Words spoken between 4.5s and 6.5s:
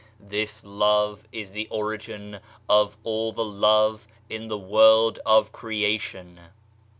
world of creation.